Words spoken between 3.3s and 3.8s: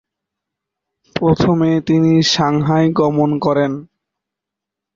করেন।